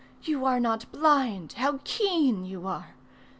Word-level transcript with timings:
you 0.23 0.43
are 0.45 0.59
not 0.59 0.91
blind! 0.91 1.53
How 1.53 1.79
keen 1.83 2.43
you 2.43 2.65
are!) 2.65 2.95